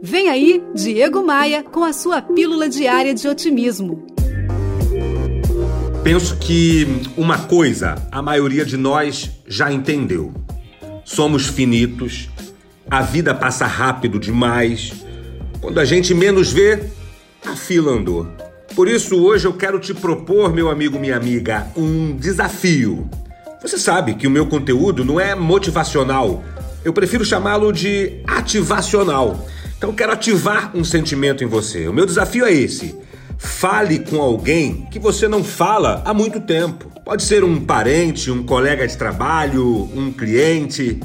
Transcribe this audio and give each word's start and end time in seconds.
Vem 0.00 0.28
aí, 0.28 0.62
Diego 0.74 1.24
Maia, 1.24 1.62
com 1.62 1.82
a 1.82 1.92
sua 1.92 2.22
pílula 2.22 2.68
diária 2.68 3.12
de 3.12 3.26
otimismo. 3.26 4.06
Penso 6.04 6.36
que 6.36 6.86
uma 7.16 7.38
coisa 7.38 7.96
a 8.10 8.22
maioria 8.22 8.64
de 8.64 8.76
nós 8.76 9.30
já 9.46 9.72
entendeu. 9.72 10.32
Somos 11.04 11.46
finitos, 11.46 12.28
a 12.88 13.02
vida 13.02 13.34
passa 13.34 13.66
rápido 13.66 14.20
demais. 14.20 14.92
Quando 15.60 15.80
a 15.80 15.84
gente 15.84 16.14
menos 16.14 16.52
vê, 16.52 16.84
a 17.44 17.56
fila 17.56 17.92
andou. 17.92 18.28
Por 18.76 18.86
isso, 18.86 19.20
hoje 19.20 19.46
eu 19.46 19.52
quero 19.52 19.80
te 19.80 19.92
propor, 19.92 20.54
meu 20.54 20.70
amigo, 20.70 20.98
minha 20.98 21.16
amiga, 21.16 21.66
um 21.76 22.14
desafio. 22.14 23.10
Você 23.60 23.76
sabe 23.76 24.14
que 24.14 24.28
o 24.28 24.30
meu 24.30 24.46
conteúdo 24.46 25.04
não 25.04 25.18
é 25.18 25.34
motivacional, 25.34 26.44
eu 26.84 26.92
prefiro 26.92 27.24
chamá-lo 27.24 27.72
de 27.72 28.22
ativacional. 28.24 29.44
Então, 29.78 29.94
quero 29.94 30.12
ativar 30.12 30.76
um 30.76 30.82
sentimento 30.82 31.44
em 31.44 31.46
você. 31.46 31.86
O 31.86 31.92
meu 31.92 32.04
desafio 32.04 32.44
é 32.44 32.52
esse. 32.52 32.96
Fale 33.38 34.00
com 34.00 34.20
alguém 34.20 34.88
que 34.90 34.98
você 34.98 35.28
não 35.28 35.44
fala 35.44 36.02
há 36.04 36.12
muito 36.12 36.40
tempo. 36.40 36.90
Pode 37.04 37.22
ser 37.22 37.44
um 37.44 37.60
parente, 37.64 38.28
um 38.28 38.42
colega 38.42 38.86
de 38.86 38.98
trabalho, 38.98 39.88
um 39.94 40.12
cliente. 40.12 40.98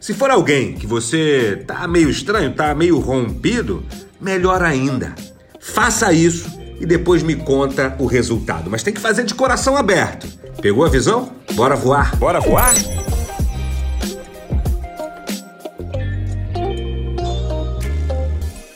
Se 0.00 0.12
for 0.12 0.28
alguém 0.28 0.74
que 0.74 0.88
você 0.88 1.62
tá 1.64 1.86
meio 1.86 2.10
estranho, 2.10 2.52
tá 2.52 2.74
meio 2.74 2.98
rompido, 2.98 3.84
melhor 4.20 4.60
ainda. 4.60 5.14
Faça 5.60 6.12
isso 6.12 6.58
e 6.80 6.84
depois 6.84 7.22
me 7.22 7.36
conta 7.36 7.94
o 8.00 8.06
resultado. 8.06 8.68
Mas 8.68 8.82
tem 8.82 8.92
que 8.92 9.00
fazer 9.00 9.22
de 9.22 9.34
coração 9.34 9.76
aberto. 9.76 10.26
Pegou 10.60 10.84
a 10.84 10.88
visão? 10.88 11.30
Bora 11.52 11.76
voar. 11.76 12.16
Bora 12.16 12.40
voar? 12.40 12.74